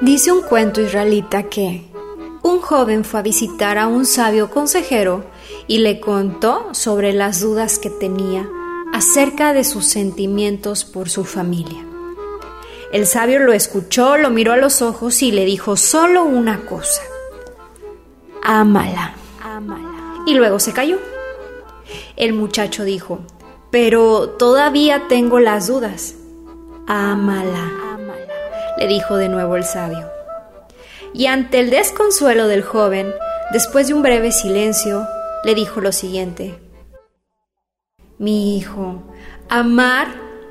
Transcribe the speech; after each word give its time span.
Dice 0.00 0.32
un 0.32 0.40
cuento 0.40 0.80
israelita 0.80 1.42
que 1.44 1.84
un 2.42 2.60
joven 2.60 3.04
fue 3.04 3.20
a 3.20 3.22
visitar 3.22 3.76
a 3.76 3.86
un 3.86 4.06
sabio 4.06 4.50
consejero 4.50 5.26
y 5.66 5.78
le 5.78 6.00
contó 6.00 6.68
sobre 6.72 7.12
las 7.12 7.40
dudas 7.40 7.78
que 7.78 7.90
tenía 7.90 8.48
acerca 8.94 9.52
de 9.52 9.62
sus 9.62 9.84
sentimientos 9.84 10.86
por 10.86 11.10
su 11.10 11.24
familia. 11.24 11.84
El 12.92 13.06
sabio 13.06 13.40
lo 13.40 13.52
escuchó, 13.52 14.16
lo 14.16 14.30
miró 14.30 14.52
a 14.52 14.56
los 14.56 14.80
ojos 14.80 15.22
y 15.22 15.32
le 15.32 15.44
dijo 15.44 15.76
solo 15.76 16.24
una 16.24 16.64
cosa. 16.64 17.02
Ámala. 18.42 19.14
Ámala. 19.42 20.24
Y 20.26 20.32
luego 20.32 20.60
se 20.60 20.72
cayó. 20.72 20.98
El 22.16 22.32
muchacho 22.32 22.84
dijo, 22.84 23.20
pero 23.70 24.30
todavía 24.30 25.08
tengo 25.08 25.40
las 25.40 25.66
dudas. 25.66 26.14
Ámala. 26.86 27.89
Le 28.80 28.86
dijo 28.86 29.16
de 29.16 29.28
nuevo 29.28 29.56
el 29.56 29.64
sabio. 29.64 30.10
Y 31.12 31.26
ante 31.26 31.60
el 31.60 31.68
desconsuelo 31.68 32.48
del 32.48 32.62
joven, 32.62 33.12
después 33.52 33.88
de 33.88 33.94
un 33.94 34.02
breve 34.02 34.32
silencio, 34.32 35.06
le 35.44 35.54
dijo 35.54 35.82
lo 35.82 35.92
siguiente. 35.92 36.58
Mi 38.16 38.56
hijo, 38.56 39.02
amar 39.50 40.08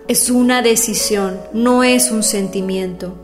es 0.07 0.29
una 0.29 0.61
decisión, 0.61 1.39
no 1.53 1.83
es 1.83 2.11
un 2.11 2.21
sentimiento. 2.21 3.15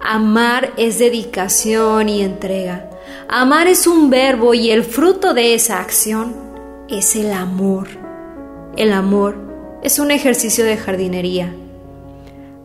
Amar 0.00 0.72
es 0.76 0.98
dedicación 0.98 2.08
y 2.08 2.22
entrega. 2.22 2.90
Amar 3.28 3.68
es 3.68 3.86
un 3.86 4.10
verbo 4.10 4.54
y 4.54 4.70
el 4.70 4.82
fruto 4.82 5.34
de 5.34 5.54
esa 5.54 5.80
acción 5.80 6.34
es 6.88 7.14
el 7.14 7.32
amor. 7.32 7.88
El 8.76 8.92
amor 8.92 9.36
es 9.82 10.00
un 10.00 10.10
ejercicio 10.10 10.64
de 10.64 10.76
jardinería. 10.76 11.54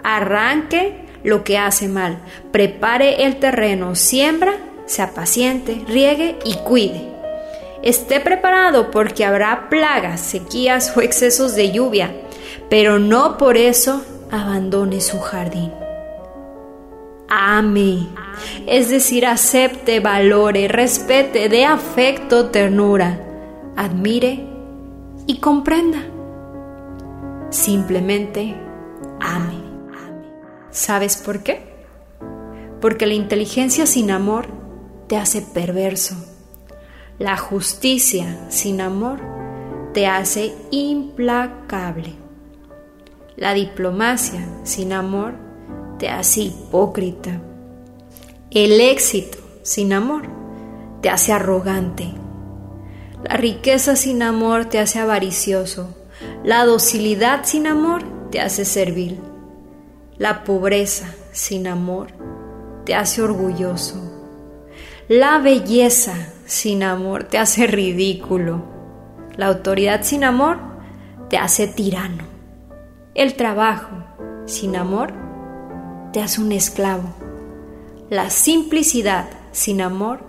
Arranque 0.03 1.02
lo 1.23 1.43
que 1.43 1.57
hace 1.57 1.87
mal, 1.87 2.17
prepare 2.51 3.25
el 3.25 3.37
terreno, 3.37 3.95
siembra, 3.95 4.53
sea 4.85 5.11
paciente, 5.11 5.83
riegue 5.87 6.37
y 6.45 6.55
cuide. 6.55 7.09
Esté 7.81 8.19
preparado 8.19 8.91
porque 8.91 9.25
habrá 9.25 9.69
plagas, 9.69 10.21
sequías 10.21 10.95
o 10.95 11.01
excesos 11.01 11.55
de 11.55 11.71
lluvia 11.71 12.11
pero 12.73 12.97
no 12.97 13.37
por 13.37 13.55
eso 13.55 14.03
abandone 14.31 14.99
su 14.99 15.19
jardín. 15.19 15.71
Ame, 17.29 18.07
es 18.65 18.89
decir, 18.89 19.27
acepte, 19.27 19.99
valore, 19.99 20.67
respete, 20.67 21.49
dé 21.49 21.65
afecto, 21.65 22.49
ternura, 22.49 23.19
admire 23.75 24.43
y 25.27 25.37
comprenda. 25.37 25.99
Simplemente 27.51 28.55
ame. 29.19 29.62
¿Sabes 30.73 31.17
por 31.17 31.43
qué? 31.43 31.61
Porque 32.81 33.05
la 33.05 33.13
inteligencia 33.13 33.85
sin 33.85 34.09
amor 34.09 34.47
te 35.07 35.17
hace 35.17 35.43
perverso. 35.43 36.15
La 37.19 37.37
justicia 37.37 38.39
sin 38.49 38.81
amor 38.81 39.21
te 39.93 40.07
hace 40.07 40.55
implacable. 40.71 42.13
La 43.35 43.53
diplomacia 43.53 44.47
sin 44.63 44.93
amor 44.93 45.35
te 45.99 46.09
hace 46.09 46.41
hipócrita. 46.41 47.39
El 48.49 48.81
éxito 48.81 49.37
sin 49.61 49.93
amor 49.93 50.23
te 51.01 51.11
hace 51.11 51.33
arrogante. 51.33 52.11
La 53.23 53.37
riqueza 53.37 53.95
sin 53.95 54.23
amor 54.23 54.65
te 54.65 54.79
hace 54.79 54.97
avaricioso. 54.97 55.95
La 56.43 56.65
docilidad 56.65 57.45
sin 57.45 57.67
amor 57.67 58.01
te 58.31 58.41
hace 58.41 58.65
servil. 58.65 59.32
La 60.19 60.43
pobreza 60.43 61.11
sin 61.31 61.65
amor 61.65 62.09
te 62.85 62.93
hace 62.93 63.23
orgulloso. 63.23 63.95
La 65.07 65.39
belleza 65.39 66.13
sin 66.45 66.83
amor 66.83 67.23
te 67.23 67.39
hace 67.39 67.65
ridículo. 67.65 68.63
La 69.37 69.47
autoridad 69.47 70.03
sin 70.03 70.23
amor 70.23 70.59
te 71.29 71.37
hace 71.37 71.67
tirano. 71.67 72.25
El 73.15 73.33
trabajo 73.33 73.89
sin 74.45 74.75
amor 74.75 75.13
te 76.11 76.21
hace 76.21 76.41
un 76.41 76.51
esclavo. 76.51 77.09
La 78.11 78.29
simplicidad 78.29 79.25
sin 79.51 79.81
amor 79.81 80.23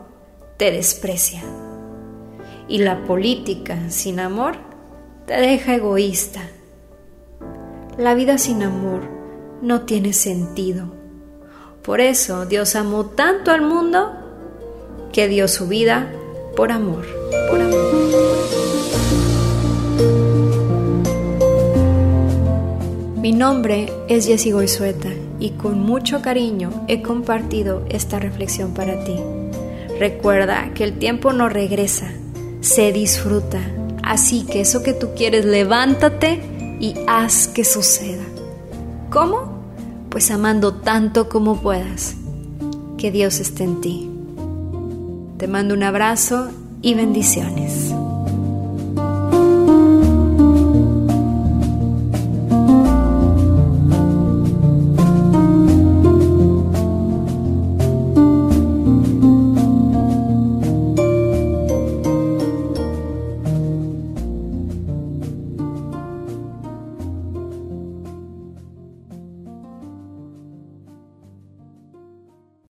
te 0.57 0.71
desprecia. 0.71 1.43
Y 2.69 2.79
la 2.79 3.05
política 3.05 3.91
sin 3.91 4.19
amor 4.19 4.57
te 5.27 5.35
deja 5.35 5.75
egoísta. 5.75 6.41
La 7.99 8.15
vida 8.15 8.39
sin 8.39 8.63
amor 8.63 9.14
no 9.65 9.81
tiene 9.83 10.13
sentido. 10.13 10.93
Por 11.83 12.01
eso 12.01 12.47
Dios 12.47 12.77
amó 12.77 13.07
tanto 13.07 13.51
al 13.51 13.63
mundo 13.63 14.13
que 15.13 15.27
dio 15.29 15.49
su 15.49 15.67
vida 15.67 16.13
por 16.55 16.71
amor, 16.71 17.05
por 17.51 17.61
amor. 17.61 18.05
Mi 23.21 23.33
nombre 23.33 23.91
es 24.09 24.27
Jessie 24.27 24.53
Goizueta 24.53 25.09
y 25.41 25.51
con 25.51 25.81
mucho 25.81 26.21
cariño 26.21 26.85
he 26.89 27.01
compartido 27.01 27.85
esta 27.89 28.19
reflexión 28.19 28.75
para 28.75 29.03
ti. 29.05 29.17
Recuerda 29.99 30.73
que 30.75 30.85
el 30.85 30.99
tiempo 30.99 31.33
no 31.33 31.49
regresa, 31.49 32.11
se 32.61 32.93
disfruta. 32.93 33.61
Así 34.03 34.45
que 34.45 34.61
eso 34.61 34.83
que 34.83 34.93
tú 34.93 35.15
quieres, 35.17 35.47
levántate 35.47 36.43
y 36.81 36.95
haz 37.07 37.49
que 37.49 37.65
suceda. 37.65 38.25
¿Cómo? 39.11 39.54
Pues 40.15 40.31
amando 40.31 40.75
tanto 40.75 41.29
como 41.29 41.61
puedas. 41.61 42.15
Que 42.99 43.11
Dios 43.11 43.41
esté 43.41 43.65
en 43.65 43.81
ti. 43.81 44.09
Te 45.39 45.49
mando 45.49 45.75
un 45.75 45.83
abrazo 45.83 46.53
y 46.83 46.95
bendiciones. 46.95 47.93